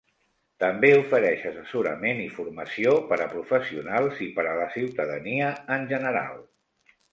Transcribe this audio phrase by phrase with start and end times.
[0.61, 6.45] També ofereix assessorament i formació per a professionals, i per a la ciutadania en general.